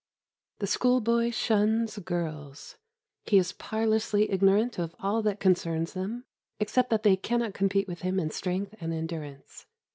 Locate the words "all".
4.99-5.21